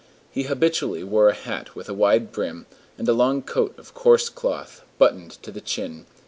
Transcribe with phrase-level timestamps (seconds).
[0.31, 2.65] He habitually wore a hat with a wide brim,
[2.97, 6.07] and a long coat of coarse cloth, buttoned to the chin.